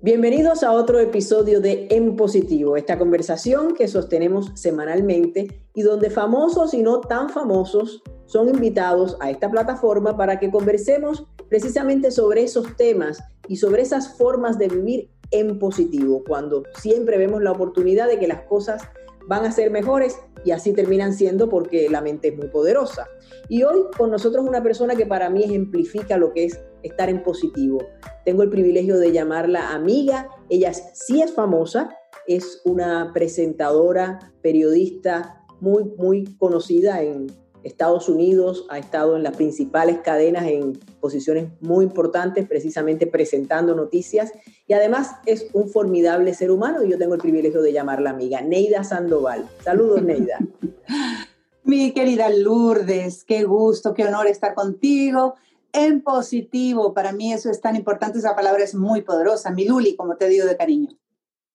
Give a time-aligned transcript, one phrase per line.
[0.00, 6.72] Bienvenidos a otro episodio de En Positivo, esta conversación que sostenemos semanalmente y donde famosos
[6.72, 12.76] y no tan famosos son invitados a esta plataforma para que conversemos precisamente sobre esos
[12.76, 18.20] temas y sobre esas formas de vivir en positivo, cuando siempre vemos la oportunidad de
[18.20, 18.82] que las cosas
[19.26, 23.08] van a ser mejores y así terminan siendo porque la mente es muy poderosa.
[23.48, 27.22] Y hoy con nosotros una persona que para mí ejemplifica lo que es estar en
[27.22, 27.78] positivo.
[28.24, 30.28] Tengo el privilegio de llamarla amiga.
[30.48, 31.96] Ella sí es famosa,
[32.26, 37.26] es una presentadora, periodista muy, muy conocida en
[37.64, 44.32] Estados Unidos, ha estado en las principales cadenas en posiciones muy importantes, precisamente presentando noticias
[44.66, 48.40] y además es un formidable ser humano y yo tengo el privilegio de llamarla amiga,
[48.40, 49.48] Neida Sandoval.
[49.62, 50.38] Saludos, Neida.
[51.64, 55.34] Mi querida Lourdes, qué gusto, qué honor estar contigo
[55.72, 56.94] en positivo.
[56.94, 60.28] Para mí eso es tan importante, esa palabra es muy poderosa, mi Luli, como te
[60.28, 60.98] digo de cariño.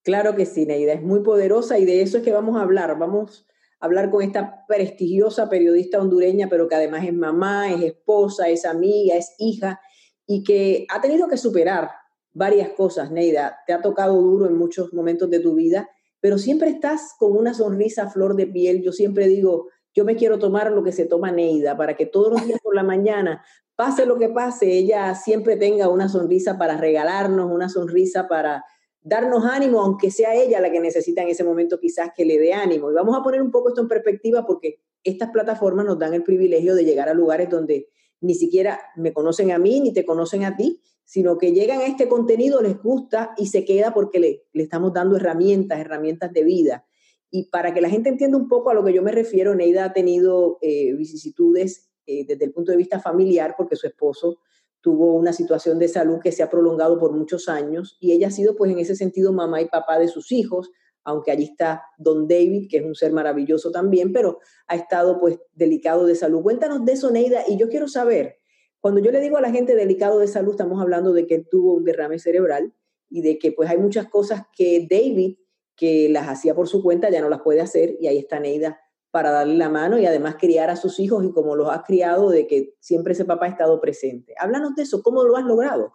[0.03, 2.97] Claro que sí, Neida, es muy poderosa y de eso es que vamos a hablar.
[2.99, 3.47] Vamos
[3.79, 8.65] a hablar con esta prestigiosa periodista hondureña, pero que además es mamá, es esposa, es
[8.65, 9.79] amiga, es hija
[10.25, 11.91] y que ha tenido que superar
[12.33, 13.59] varias cosas, Neida.
[13.65, 15.89] Te ha tocado duro en muchos momentos de tu vida,
[16.19, 18.81] pero siempre estás con una sonrisa flor de piel.
[18.81, 22.31] Yo siempre digo, yo me quiero tomar lo que se toma Neida, para que todos
[22.31, 23.43] los días por la mañana
[23.75, 28.63] pase lo que pase, ella siempre tenga una sonrisa para regalarnos, una sonrisa para
[29.01, 32.53] darnos ánimo, aunque sea ella la que necesita en ese momento quizás que le dé
[32.53, 32.89] ánimo.
[32.91, 36.23] Y vamos a poner un poco esto en perspectiva porque estas plataformas nos dan el
[36.23, 37.89] privilegio de llegar a lugares donde
[38.21, 41.85] ni siquiera me conocen a mí ni te conocen a ti, sino que llegan a
[41.85, 46.43] este contenido, les gusta y se queda porque le, le estamos dando herramientas, herramientas de
[46.43, 46.85] vida.
[47.29, 49.85] Y para que la gente entienda un poco a lo que yo me refiero, Neida
[49.85, 54.39] ha tenido eh, vicisitudes eh, desde el punto de vista familiar, porque su esposo
[54.83, 58.31] tuvo una situación de salud que se ha prolongado por muchos años y ella ha
[58.31, 60.71] sido pues en ese sentido mamá y papá de sus hijos,
[61.05, 65.39] aunque allí está Don David, que es un ser maravilloso también, pero ha estado pues
[65.53, 66.41] delicado de salud.
[66.41, 68.39] Cuéntanos de eso, Neida, y yo quiero saber,
[68.81, 71.47] cuando yo le digo a la gente delicado de salud, estamos hablando de que él
[71.49, 72.73] tuvo un derrame cerebral
[73.09, 75.37] y de que pues hay muchas cosas que David,
[75.77, 78.82] que las hacía por su cuenta, ya no las puede hacer y ahí está Neida
[79.13, 82.31] para darle la mano y además criar a sus hijos y como los has criado,
[82.31, 84.33] de que siempre ese papá ha estado presente.
[84.39, 85.93] Háblanos de eso, ¿cómo lo has logrado?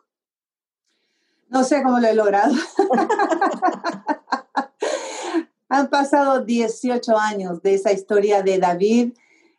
[1.49, 2.55] No sé cómo lo he logrado.
[5.69, 9.15] Han pasado 18 años de esa historia de David.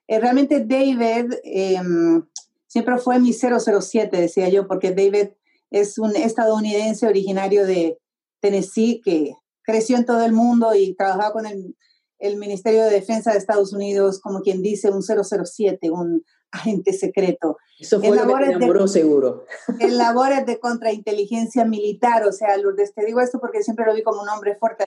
[0.07, 2.25] Eh, realmente David em,
[2.65, 5.31] siempre fue mi 007, decía yo, porque David
[5.69, 7.99] es un estadounidense originario de
[8.39, 11.75] Tennessee que creció en todo el mundo y trabajaba con el
[12.19, 17.57] el Ministerio de Defensa de Estados Unidos, como quien dice, un 007, un agente secreto.
[17.79, 19.45] Eso fue lo que te enamoró seguro.
[19.79, 24.03] En labores de contrainteligencia militar, o sea, Lourdes, te digo esto porque siempre lo vi
[24.03, 24.85] como un hombre fuerte.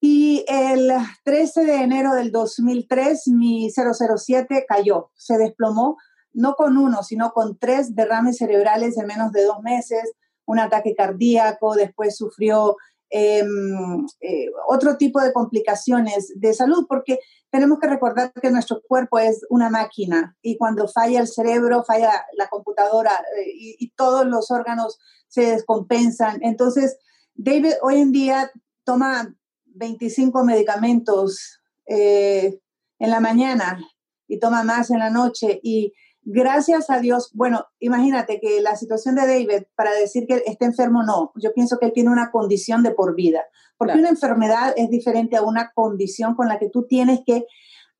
[0.00, 0.92] Y el
[1.24, 5.98] 13 de enero del 2003, mi 007 cayó, se desplomó,
[6.32, 10.12] no con uno, sino con tres derrames cerebrales en menos de dos meses,
[10.46, 12.76] un ataque cardíaco, después sufrió
[13.12, 17.18] Em, eh, otro tipo de complicaciones de salud, porque
[17.50, 22.24] tenemos que recordar que nuestro cuerpo es una máquina y cuando falla el cerebro, falla
[22.36, 26.38] la computadora eh, y, todos los órganos se descompensan.
[26.42, 26.98] Entonces,
[27.34, 28.52] David hoy en día
[28.84, 29.34] toma
[29.64, 32.60] 25 medicamentos eh,
[33.00, 33.80] en la mañana
[34.28, 39.14] y toma más en la noche y Gracias a Dios, bueno, imagínate que la situación
[39.14, 42.82] de David, para decir que está enfermo, no, yo pienso que él tiene una condición
[42.82, 43.46] de por vida,
[43.78, 47.46] porque una enfermedad es diferente a una condición con la que tú tienes que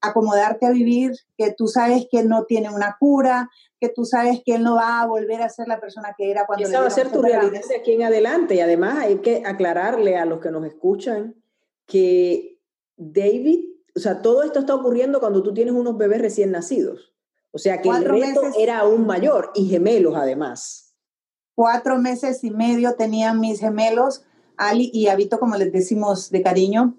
[0.02, 3.48] acomodarte a vivir, que tú sabes que él no tiene una cura,
[3.80, 6.46] que tú sabes que él no va a volver a ser la persona que era
[6.46, 6.66] cuando...
[6.66, 10.16] Esa va a ser tu realidad de aquí en adelante y además hay que aclararle
[10.16, 11.34] a los que nos escuchan
[11.86, 12.58] que
[12.96, 13.64] David,
[13.96, 17.09] o sea, todo esto está ocurriendo cuando tú tienes unos bebés recién nacidos.
[17.52, 20.94] O sea que el reto era aún mayor y gemelos además.
[21.54, 24.24] Cuatro meses y medio tenían mis gemelos,
[24.56, 26.96] Ali y Habito, como les decimos de cariño.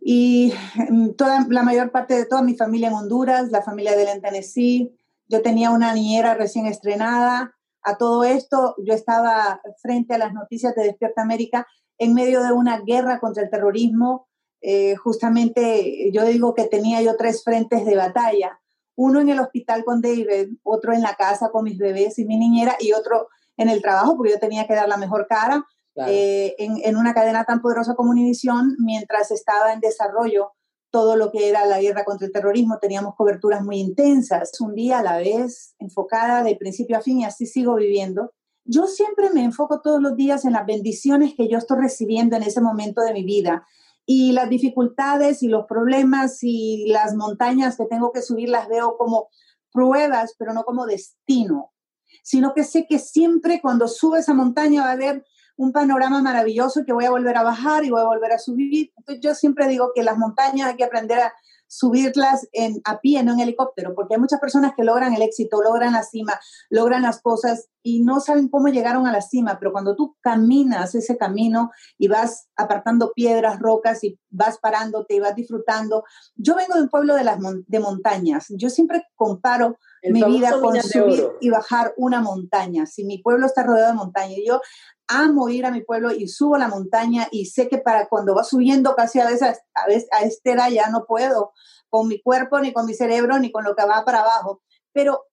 [0.00, 0.52] Y
[0.90, 4.08] mm, toda, la mayor parte de toda mi familia en Honduras, la familia de él
[4.08, 4.96] en Tennessee.
[5.28, 7.54] Yo tenía una niñera recién estrenada.
[7.82, 11.66] A todo esto, yo estaba frente a las noticias de Despierta América
[11.98, 14.28] en medio de una guerra contra el terrorismo.
[14.60, 18.58] Eh, justamente yo digo que tenía yo tres frentes de batalla
[18.98, 20.26] uno en el hospital con David,
[20.64, 24.16] otro en la casa con mis bebés y mi niñera y otro en el trabajo,
[24.16, 25.64] porque yo tenía que dar la mejor cara
[26.06, 30.50] eh, en, una cadena tan poderosa como Univisión, mientras estaba en desarrollo
[30.90, 34.98] todo lo que era la guerra contra el terrorismo, teníamos coberturas muy intensas, un día
[34.98, 38.32] a la vez, enfocada de principio a fin y así sigo viviendo.
[38.64, 42.42] yo siempre me enfoco todos los días en las bendiciones que yo estoy recibiendo en
[42.42, 43.64] ese momento de mi vida.
[44.10, 48.96] Y las dificultades y los problemas y las montañas que tengo que subir las veo
[48.96, 49.28] como
[49.70, 51.72] pruebas, pero no como destino,
[52.22, 55.26] sino que sé que siempre cuando subo esa montaña va a haber
[55.56, 58.92] un panorama maravilloso que voy a volver a bajar y voy a volver a subir.
[58.96, 61.34] Entonces yo siempre digo que las montañas hay que aprender a
[61.68, 65.62] subirlas en, a pie, no en helicóptero, porque hay muchas personas que logran el éxito,
[65.62, 69.72] logran la cima, logran las cosas y no saben cómo llegaron a la cima, pero
[69.72, 75.34] cuando tú caminas ese camino y vas apartando piedras, rocas y vas parándote y vas
[75.34, 76.04] disfrutando.
[76.34, 80.80] Yo vengo de un pueblo de, las de montañas, yo siempre comparo mi vida con
[80.80, 82.86] subir y bajar una montaña.
[82.86, 84.60] Si mi pueblo está rodeado de montañas, yo
[85.08, 88.44] amo ir a mi pueblo y subo la montaña y sé que para cuando va
[88.44, 91.52] subiendo casi a veces a, veces, a esta edad ya no puedo
[91.88, 94.62] con mi cuerpo, ni con mi cerebro, ni con lo que va para abajo.
[94.92, 95.24] Pero,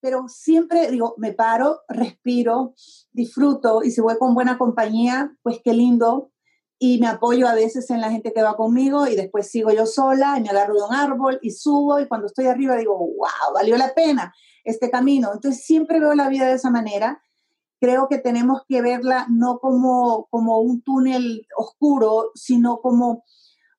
[0.00, 2.74] pero siempre digo, me paro, respiro,
[3.12, 6.32] disfruto y si voy con buena compañía, pues qué lindo.
[6.82, 9.84] Y me apoyo a veces en la gente que va conmigo y después sigo yo
[9.84, 13.54] sola y me agarro de un árbol y subo y cuando estoy arriba digo, wow,
[13.54, 14.34] valió la pena
[14.64, 15.30] este camino.
[15.32, 17.22] Entonces siempre veo la vida de esa manera
[17.80, 23.24] creo que tenemos que verla no como, como un túnel oscuro, sino como,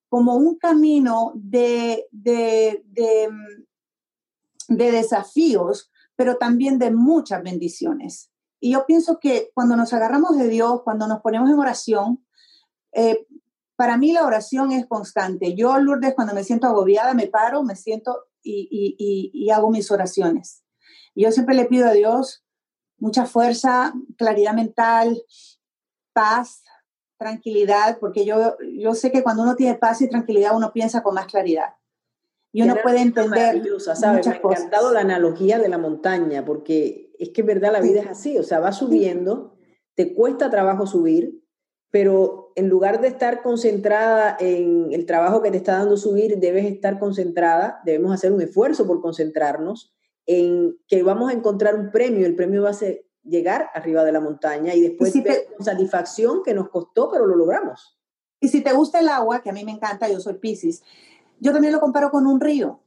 [0.10, 3.30] como un camino de, de, de,
[4.68, 8.32] de desafíos, pero también de muchas bendiciones.
[8.60, 12.26] Y yo pienso que cuando nos agarramos de Dios, cuando nos ponemos en oración,
[12.94, 13.26] eh,
[13.76, 15.56] para mí la oración es constante.
[15.56, 19.72] Yo, Lourdes, cuando me siento agobiada, me paro, me siento y, y, y, y hago
[19.72, 20.64] mis oraciones.
[21.16, 22.44] Yo siempre le pido a Dios
[22.98, 25.24] mucha fuerza, claridad mental,
[26.14, 26.64] paz,
[27.18, 31.16] tranquilidad, porque yo, yo sé que cuando uno tiene paz y tranquilidad uno piensa con
[31.16, 31.76] más claridad.
[32.54, 33.64] Y uno puede entender.
[33.80, 34.26] ¿sabes?
[34.26, 38.02] Me ha encantado la analogía de la montaña, porque es que es verdad, la vida
[38.02, 39.56] es así, o sea, va subiendo,
[39.96, 41.42] te cuesta trabajo subir,
[41.92, 46.66] pero en lugar de estar concentrada en el trabajo que te está dando subir, debes
[46.66, 49.94] estar concentrada, debemos hacer un esfuerzo por concentrarnos
[50.26, 54.12] en que vamos a encontrar un premio, el premio va a ser llegar arriba de
[54.12, 57.98] la montaña y después ver con satisfacción que nos costó, pero lo logramos.
[58.40, 60.84] Y si te gusta el agua, que a mí me encanta, yo soy Pisces,
[61.40, 62.80] yo también lo comparo con un río.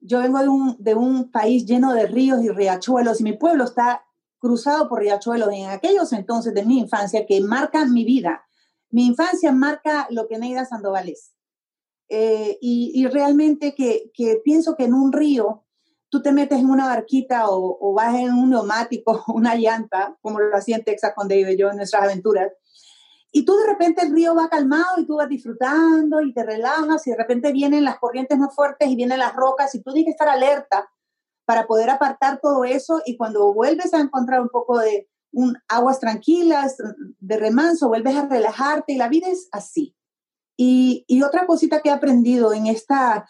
[0.00, 3.64] Yo vengo de un, de un país lleno de ríos y riachuelos y mi pueblo
[3.64, 4.04] está
[4.38, 8.47] cruzado por riachuelos en aquellos entonces de mi infancia que marcan mi vida.
[8.90, 11.32] Mi infancia marca lo que Neida Sandoval es.
[12.10, 14.10] Eh, y, realmente que,
[14.42, 15.64] pienso que en un río
[16.08, 20.56] tú te metes en una barquita o, vas en un neumático, una llanta, como lo
[20.56, 22.50] hacía en Texas con David y yo en nuestras aventuras,
[23.30, 27.06] y tú de repente el río va calmado y tú vas disfrutando y te relajas
[27.06, 30.06] y de repente vienen las corrientes más fuertes y vienen las rocas y tú tienes
[30.06, 30.88] que estar alerta
[31.44, 36.00] para poder apartar todo eso y cuando vuelves a encontrar un poco de un, aguas
[36.00, 36.76] tranquilas,
[37.18, 39.94] de remanso, vuelves a relajarte y la vida es así.
[40.56, 43.28] Y, otra cosita que he aprendido en esta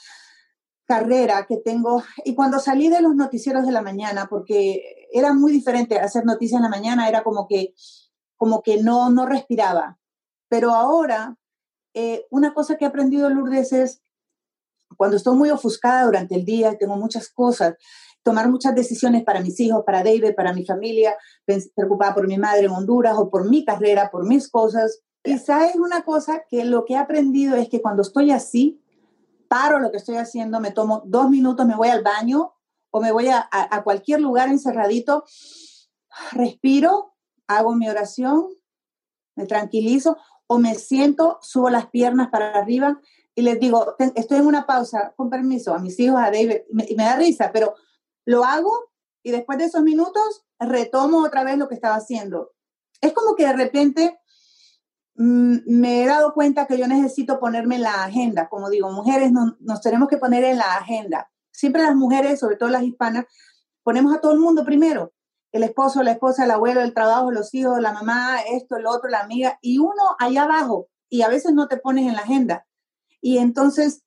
[0.87, 5.53] carrera que tengo, y cuando salí de los noticieros de la mañana, porque era muy
[5.53, 7.75] diferente hacer noticias en la mañana, era como que,
[8.37, 9.99] como que no, no respiraba.
[10.49, 11.37] Pero ahora,
[11.93, 14.03] eh, una cosa que he aprendido, Lourdes, es
[14.97, 17.75] cuando estoy muy ofuscada durante el día tengo muchas cosas,
[18.29, 21.17] tomar muchas decisiones para mis hijos, para David, para mi familia,
[21.75, 25.01] preocupada por mi madre en Honduras o por mi carrera, por mis cosas.
[25.23, 28.83] Quizá es una cosa que lo que he aprendido es que cuando estoy así,
[29.49, 32.53] paro lo que estoy haciendo, me tomo dos minutos, me voy al baño
[32.91, 33.49] o me voy a,
[33.83, 35.25] cualquier lugar encerradito,
[36.33, 37.15] respiro,
[37.47, 38.49] hago mi oración,
[39.37, 43.01] me tranquilizo o me siento, subo las piernas para arriba
[43.35, 46.75] y les digo, estoy en una pausa, con permiso, a mis hijos, a David, y
[46.75, 47.75] me, y me da risa, pero
[48.29, 48.91] lo hago
[49.23, 52.53] y después de esos minutos retomo otra vez lo que estaba haciendo.
[53.01, 54.19] Es como que de repente
[55.21, 58.49] Mm, me he dado cuenta que yo necesito ponerme en la agenda.
[58.49, 61.29] Como digo, mujeres nos tenemos que poner en la agenda.
[61.51, 63.27] Siempre las mujeres, sobre todo las hispanas,
[63.83, 65.13] ponemos a todo el mundo primero.
[65.51, 69.11] El esposo, la esposa, el abuelo, el trabajo, los hijos, la mamá, esto, el otro,
[69.11, 70.89] la amiga, y uno allá abajo.
[71.09, 72.65] Y a veces no te pones en la agenda.
[73.21, 74.05] Y entonces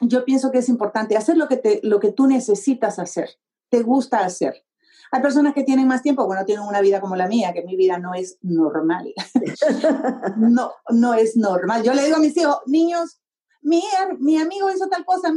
[0.00, 3.30] yo pienso que es importante hacer lo que, te, lo que tú necesitas hacer,
[3.68, 4.64] te gusta hacer.
[5.10, 7.76] Hay personas que tienen más tiempo, bueno, tienen una vida como la mía, que mi
[7.76, 9.12] vida no es normal.
[10.38, 11.82] no, no es normal.
[11.82, 13.20] Yo le digo a mis hijos, niños,
[13.60, 13.82] mi,
[14.18, 15.30] mi amigo hizo tal cosa,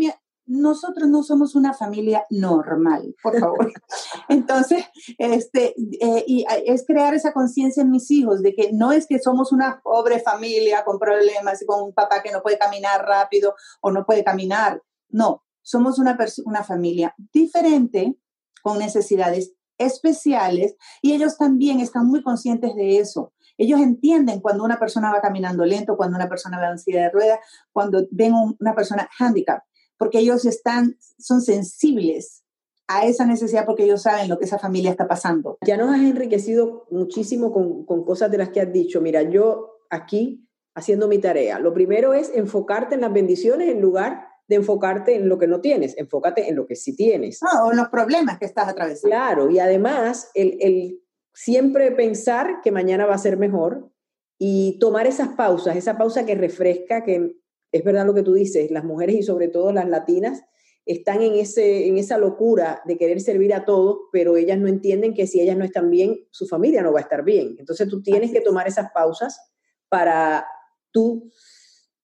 [0.45, 3.71] nosotros no somos una familia normal, por favor.
[4.29, 4.85] Entonces,
[5.17, 9.19] este, eh, y es crear esa conciencia en mis hijos de que no es que
[9.19, 13.55] somos una pobre familia con problemas y con un papá que no puede caminar rápido
[13.81, 14.81] o no puede caminar.
[15.09, 18.15] No, somos una, una familia diferente,
[18.61, 23.33] con necesidades especiales y ellos también están muy conscientes de eso.
[23.57, 27.11] Ellos entienden cuando una persona va caminando lento, cuando una persona va en silla de
[27.11, 27.39] ruedas,
[27.71, 29.63] cuando ven una persona handicap,
[29.97, 32.43] porque ellos están, son sensibles
[32.87, 35.57] a esa necesidad porque ellos saben lo que esa familia está pasando.
[35.65, 39.01] Ya nos has enriquecido muchísimo con, con cosas de las que has dicho.
[39.01, 44.27] Mira, yo aquí haciendo mi tarea, lo primero es enfocarte en las bendiciones en lugar
[44.47, 47.39] de enfocarte en lo que no tienes, enfócate en lo que sí tienes.
[47.63, 49.15] o en los problemas que estás atravesando.
[49.15, 51.01] Claro, y además el, el
[51.33, 53.89] siempre pensar que mañana va a ser mejor
[54.37, 57.35] y tomar esas pausas, esa pausa que refresca, que
[57.75, 60.43] es verdad lo que tú dices, las mujeres y sobre todo las latinas
[60.85, 65.13] están en, ese, en esa locura de querer servir a todos, pero ellas no entienden
[65.13, 67.57] que si ellas no están bien, su familia no va a estar bien.
[67.59, 69.41] Entonces tú tienes que tomar esas pausas
[69.89, 70.45] para
[70.91, 71.29] tú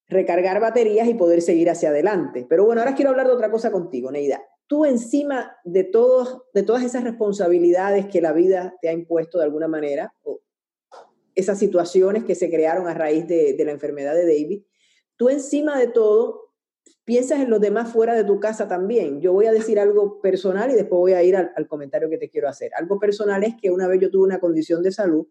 [0.07, 2.45] recargar baterías y poder seguir hacia adelante.
[2.49, 4.41] Pero bueno, ahora quiero hablar de otra cosa contigo, Neida.
[4.67, 9.45] Tú encima de, todos, de todas esas responsabilidades que la vida te ha impuesto de
[9.45, 10.41] alguna manera, o
[11.33, 14.63] esas situaciones que se crearon a raíz de, de la enfermedad de David,
[15.21, 16.51] tú encima de todo
[17.03, 19.21] piensas en los demás fuera de tu casa también.
[19.21, 22.27] Yo voy a decir algo personal y después voy a ir al, comentario que te
[22.27, 22.71] quiero hacer.
[22.75, 25.27] Algo personal es que una vez yo tuve una condición de salud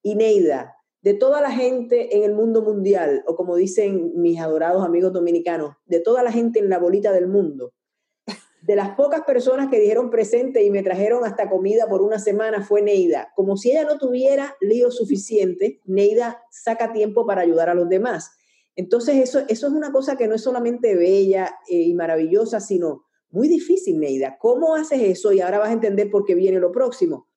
[0.00, 4.82] y Neida, de toda la gente en el mundo mundial, o como dicen mis adorados
[4.82, 7.74] amigos dominicanos, de toda la gente en la bolita del mundo,
[8.62, 12.62] de las pocas personas que dijeron presente y me trajeron hasta comida por una semana
[12.62, 13.30] fue Neida.
[13.36, 18.38] Como si ella no tuviera lío suficiente, Neida saca tiempo para ayudar a los demás.
[18.76, 23.04] Entonces, eso, eso es una cosa que no es solamente bella eh, y maravillosa, sino
[23.30, 24.36] muy difícil, Neida.
[24.38, 25.32] ¿Cómo haces eso?
[25.32, 27.28] Y ahora vas a entender por qué viene lo próximo.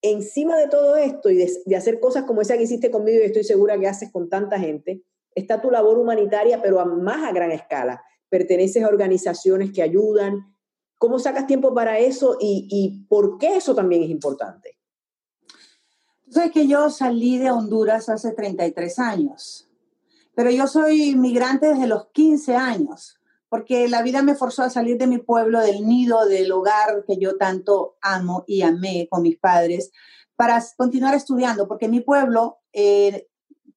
[0.00, 3.44] Encima de todo esto y de, hacer cosas como esa que hiciste conmigo y estoy
[3.44, 5.02] segura que haces con tanta gente,
[5.34, 8.02] está tu labor humanitaria, pero a más a gran escala.
[8.28, 10.54] Perteneces a organizaciones que ayudan.
[10.96, 14.78] ¿Cómo sacas tiempo para eso y, y por qué eso también es importante?
[16.24, 19.67] Tú sabes que yo salí de Honduras hace 33 años
[20.38, 23.18] pero yo soy migrante desde los 15 años,
[23.48, 27.16] porque la vida me forzó a salir de mi pueblo, del nido, del hogar que
[27.18, 29.90] yo tanto amo y amé con mis padres,
[30.36, 33.26] para continuar estudiando, porque mi pueblo, eh,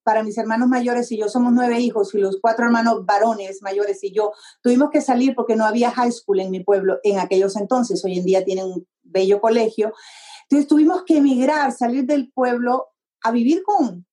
[0.04, 4.04] para mis hermanos mayores y yo somos nueve hijos y los cuatro hermanos varones mayores
[4.04, 4.30] y yo
[4.62, 8.04] tuvimos que salir porque no había high school en mi pueblo en aquellos entonces.
[8.04, 9.92] Hoy en día tienen un bello colegio.
[10.44, 12.90] Entonces tuvimos que emigrar, salir del pueblo
[13.20, 14.06] a vivir con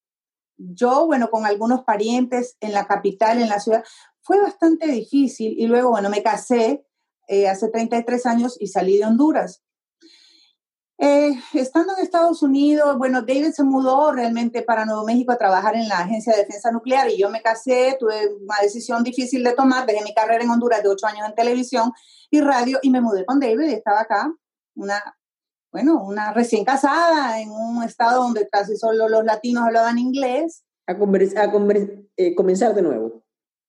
[0.60, 3.84] yo, bueno, con algunos parientes en la capital, en la ciudad,
[4.22, 5.56] fue bastante difícil.
[5.58, 6.86] Y luego, bueno, me casé
[7.28, 9.64] eh, hace 33 años y salí de Honduras.
[11.02, 15.76] Eh, estando en Estados Unidos, bueno, David se mudó realmente para Nuevo México a trabajar
[15.78, 19.54] en la Agencia de Defensa Nuclear y yo me casé, tuve una decisión difícil de
[19.54, 21.94] tomar, dejé mi carrera en Honduras de ocho años en televisión
[22.30, 24.30] y radio y me mudé con David y estaba acá,
[24.76, 25.02] una
[25.72, 30.64] bueno, una recién casada en un estado donde casi solo los latinos hablaban inglés.
[30.88, 30.94] A,
[32.18, 33.24] eh, comenzar de nuevo.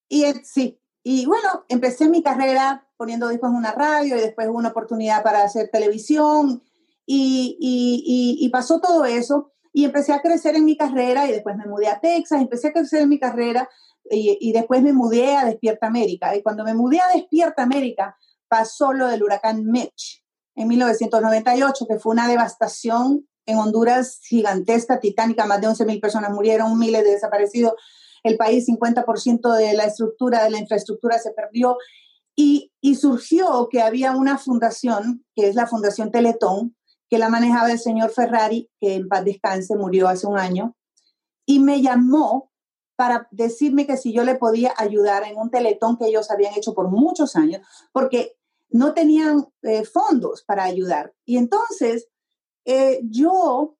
[0.09, 4.69] Y sí, y bueno, empecé mi carrera poniendo discos en una radio y después una
[4.69, 6.63] oportunidad para hacer televisión
[7.05, 11.55] y, y, y, pasó todo eso y empecé a crecer en mi carrera y después
[11.57, 13.69] me mudé a Texas, empecé a crecer en mi carrera
[14.09, 16.35] y, y después me mudé a Despierta América.
[16.35, 18.17] Y cuando me mudé a Despierta América
[18.47, 20.20] pasó lo del huracán Mitch
[20.55, 26.77] en 1998, que fue una devastación en Honduras gigantesca, titánica, más de 11.000 personas murieron,
[26.77, 27.73] miles de desaparecidos,
[28.23, 31.77] el país 50% de la estructura, de la infraestructura se perdió.
[32.35, 36.75] Y, y, surgió que había una fundación, que es la Fundación Teletón,
[37.09, 40.77] que la manejaba el señor Ferrari, que en paz descanse, murió hace un año,
[41.45, 42.51] y me llamó
[42.95, 46.73] para decirme que si yo le podía ayudar en un teletón que ellos habían hecho
[46.73, 48.37] por muchos años, porque
[48.71, 51.13] no tenían eh, fondos para ayudar.
[51.25, 52.07] Y entonces
[52.65, 53.77] eh, yo,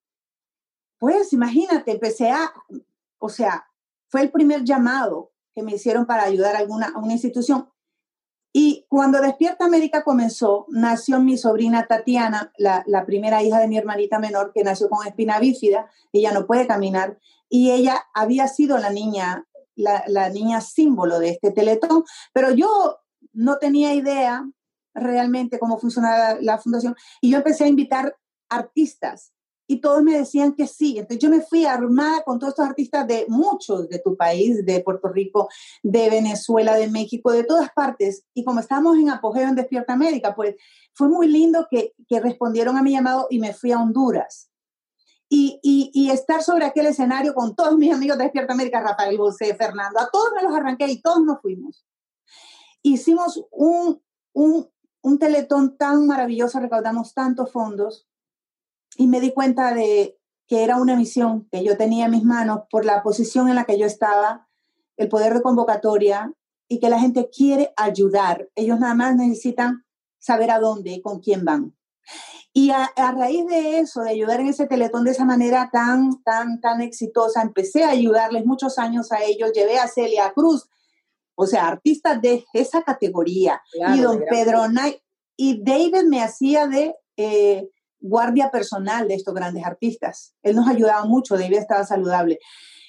[1.00, 2.52] pues imagínate, empecé a,
[3.20, 3.68] o sea,
[4.08, 7.70] fue el primer llamado que me hicieron para ayudar a, alguna, a una institución.
[8.54, 14.20] Y cuando Despierta América comenzó, nació mi sobrina Tatiana, la, primera hija de mi hermanita
[14.20, 17.18] menor, que nació con espina bífida, ella no puede caminar,
[17.48, 23.00] y ella había sido la niña, la, la niña símbolo de este teletón, pero yo
[23.32, 24.46] no tenía idea
[24.94, 26.96] realmente cómo funcionaba la, fundación.
[27.22, 28.16] Y yo empecé a invitar
[28.50, 29.34] artistas
[29.68, 30.98] y todos me decían que sí.
[30.98, 34.82] Entonces yo me fui armada con todos estos artistas de muchos de tu país, de
[34.82, 35.48] Puerto Rico,
[35.82, 38.26] de Venezuela, de México, de todas partes.
[38.34, 40.56] Y como estábamos en apogeo en Despierta América, pues
[40.94, 44.52] fue muy lindo que, que respondieron a mi llamado y me fui a Honduras.
[45.34, 49.56] Y, y, estar sobre aquel escenario con todos mis amigos de Despierta América, Rafael José,
[49.56, 51.86] Fernando, a todos me los arranqué y todos nos fuimos.
[52.82, 54.02] Hicimos un,
[54.34, 54.70] un,
[55.02, 58.08] un teletón tan maravilloso, recaudamos tantos fondos
[58.98, 62.64] y me di cuenta de que era una misión que yo tenía en mis manos
[62.70, 64.48] por la posición en la que yo estaba,
[64.98, 66.34] el poder de convocatoria
[66.68, 68.50] y que la gente quiere ayudar.
[68.56, 69.86] Ellos nada más necesitan
[70.20, 71.76] saber a dónde y con quién van.
[72.54, 76.60] Y a, raíz de eso, de ayudar en ese teletón de esa manera tan, tan,
[76.60, 79.54] tan exitosa, empecé a ayudarles muchos años a ellos.
[79.54, 80.70] Llevé a Celia Cruz,
[81.42, 83.64] o sea, artistas de esa categoría.
[83.96, 85.02] y don Pedro Nay,
[85.36, 87.68] y David me hacía de eh,
[88.00, 90.36] guardia personal de estos grandes artistas.
[90.44, 92.38] Él nos ayudaba mucho, David estaba saludable.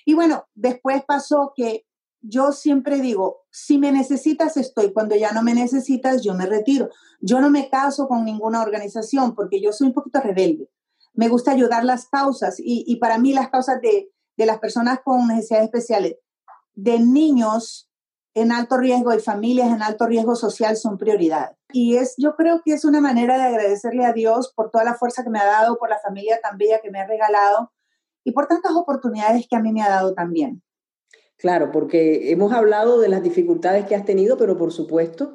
[0.04, 1.86] Y bueno, después pasó que
[2.20, 6.90] yo siempre digo, si me necesitas estoy, cuando ya no me necesitas yo me retiro.
[7.22, 10.68] Yo no me caso con ninguna organización porque yo soy un poquito rebelde.
[11.14, 15.26] Me gusta ayudar las causas y, para mí las causas de, de las personas con
[15.26, 16.16] necesidades especiales,
[16.74, 17.88] de niños
[18.34, 21.56] en alto riesgo y familias en alto riesgo social son prioridad.
[21.72, 24.94] Y es, yo creo que es una manera de agradecerle a Dios por toda la
[24.94, 27.72] fuerza que me ha dado, por la familia tan bella que me ha regalado
[28.24, 30.62] y por tantas oportunidades que a mí me ha dado también.
[31.36, 35.34] Claro, porque hemos hablado de las dificultades que has tenido, pero por supuesto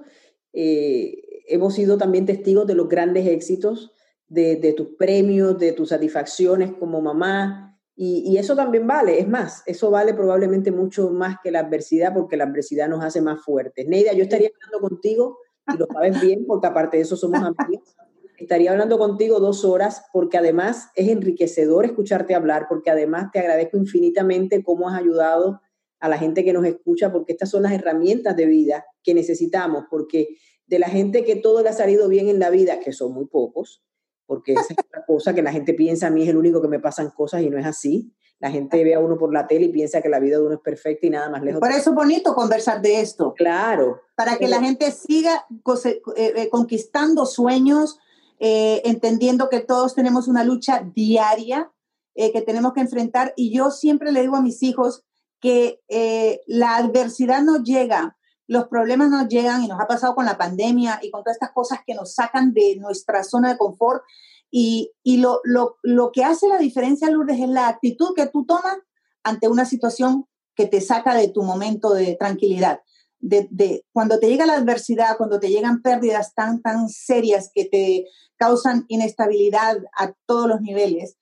[0.54, 3.94] eh, hemos sido también testigos de los grandes éxitos,
[4.27, 9.89] de, tus premios, de tus satisfacciones como mamá, y, eso también vale, es más, eso
[9.89, 13.88] vale probablemente mucho más que la adversidad, porque la adversidad nos hace más fuertes.
[13.88, 15.39] Neida, yo estaría hablando contigo,
[15.74, 17.96] y lo sabes bien, porque aparte de eso somos amigos,
[18.38, 23.77] estaría hablando contigo dos horas, porque además es enriquecedor escucharte hablar, porque además te agradezco
[23.77, 25.60] infinitamente cómo has ayudado
[26.00, 29.86] a la gente que nos escucha, porque estas son las herramientas de vida que necesitamos,
[29.89, 30.38] porque
[30.68, 33.25] de la gente que todo le ha salido bien en la vida, que son muy
[33.25, 33.84] pocos,
[34.27, 36.67] porque esa es otra cosa que la gente piensa, a mí es el único que
[36.67, 38.13] me pasan cosas y no es así.
[38.39, 40.55] La gente ve a uno por la tele y piensa que la vida de uno
[40.55, 41.60] es perfecta y nada más lejos.
[41.60, 43.34] Por eso es bonito conversar de esto.
[43.34, 44.01] Claro.
[44.15, 45.48] Para que la gente siga
[45.88, 47.98] eh, eh, conquistando sueños,
[48.39, 51.72] eh, entendiendo que todos tenemos una lucha diaria
[52.15, 53.34] que tenemos que enfrentar.
[53.36, 55.05] Y yo siempre le digo a mis hijos,
[55.39, 58.16] que eh, la adversidad nos llega,
[58.48, 61.52] los problemas nos llegan y nos ha pasado con la pandemia y con todas estas
[61.52, 64.04] cosas que nos sacan de nuestra zona de confort.
[64.50, 68.45] Y, y lo, lo, lo, que hace la diferencia, Lourdes, es la actitud que tú
[68.45, 68.78] tomas
[69.24, 72.80] ante una situación que te saca de tu momento de tranquilidad.
[73.19, 77.65] De, de, cuando te llega la adversidad, cuando te llegan pérdidas tan, tan serias que
[77.65, 78.06] te
[78.38, 81.17] causan inestabilidad a todos los niveles,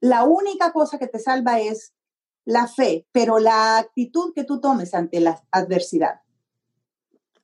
[0.00, 1.92] la única cosa que te salva es
[2.44, 6.20] la fe, pero la actitud que tú tomes ante la adversidad.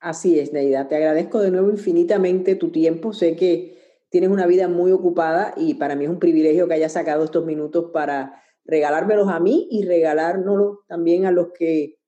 [0.07, 0.87] Así es, Neida.
[0.87, 3.13] Te agradezco de nuevo infinitamente tu tiempo.
[3.13, 3.77] Sé que
[4.09, 7.45] tienes una vida muy ocupada y para mí es un privilegio que hayas sacado estos
[7.45, 11.99] minutos para regalármelos a mí y regalárnoslos también a los que,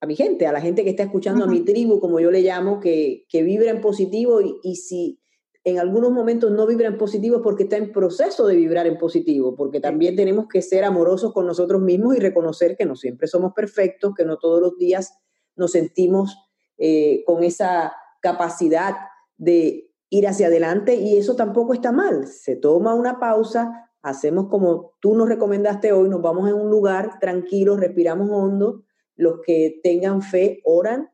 [0.00, 2.42] a mi gente, a la gente que está escuchando, a mi tribu, como yo le
[2.42, 5.20] llamo, que, que vibra en positivo y, y si
[5.64, 9.56] en algunos momentos no vibra en positivo porque está en proceso de vibrar en positivo,
[9.56, 13.52] porque también tenemos que ser amorosos con nosotros mismos y reconocer que no siempre somos
[13.52, 15.18] perfectos, que no todos los días
[15.56, 16.47] nos sentimos
[16.78, 18.94] eh, con esa capacidad
[19.36, 22.26] de ir hacia adelante y eso tampoco está mal.
[22.26, 27.18] Se toma una pausa, hacemos como tú nos recomendaste hoy, nos vamos en un lugar
[27.20, 28.84] tranquilo, respiramos hondo,
[29.16, 31.10] los que tengan fe oran,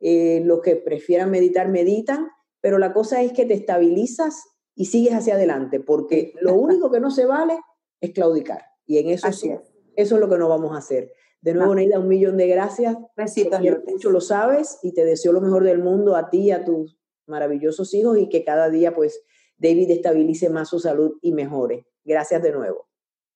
[0.00, 2.28] eh, los que prefieran meditar meditan
[2.66, 4.42] pero la cosa es que te estabilizas
[4.74, 7.60] y sigues hacia adelante, porque lo único que no se vale
[8.00, 8.60] es claudicar.
[8.84, 9.60] Y en eso, eso
[9.94, 11.12] es lo que no vamos a hacer.
[11.40, 11.74] De nuevo.
[11.74, 12.96] Neida, un millón de gracias.
[13.16, 16.64] Besitos, mucho lo sabes y te deseo lo mejor del mundo a ti y a
[16.64, 19.22] tus maravillosos hijos y que cada día, pues,
[19.58, 21.86] David estabilice más su salud y mejore.
[22.04, 22.88] Gracias de nuevo.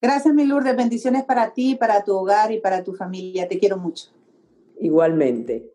[0.02, 0.76] Gracias, mi Lourdes.
[0.76, 3.48] Bendiciones para ti, para tu hogar y para tu familia.
[3.48, 4.10] Te quiero mucho.
[4.78, 5.72] Igualmente.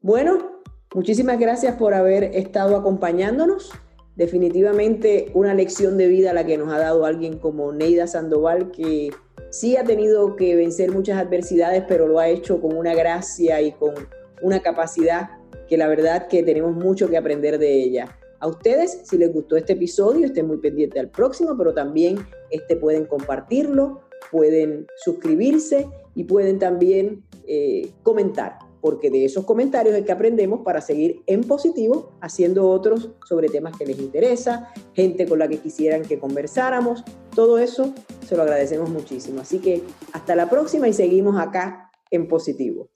[0.00, 0.56] Bueno,
[0.94, 3.70] Muchísimas gracias por haber estado acompañándonos.
[4.14, 9.10] Definitivamente una lección de vida la que nos ha dado alguien como Neida Sandoval, que
[9.58, 13.72] sí ha tenido que vencer muchas adversidades, pero lo ha hecho con una gracia y
[13.72, 13.94] con
[14.42, 15.30] una capacidad
[15.66, 18.18] que la verdad que tenemos mucho que aprender de ella.
[18.40, 22.18] A ustedes, si les gustó este episodio, estén muy pendientes al próximo, pero también
[22.50, 30.04] este, pueden compartirlo, pueden suscribirse y pueden también eh, comentar porque de esos comentarios es
[30.04, 35.40] que aprendemos para seguir en positivo haciendo otros sobre temas que les interesa, gente con
[35.40, 37.02] la que quisieran que conversáramos,
[37.36, 37.94] todo eso
[38.26, 39.42] se lo agradecemos muchísimo.
[39.42, 42.88] Así que hasta la próxima y seguimos acá en positivo.